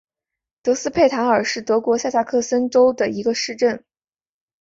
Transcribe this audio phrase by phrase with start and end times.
[0.63, 3.85] 德斯佩塔尔是德国下萨克森州的一个市镇。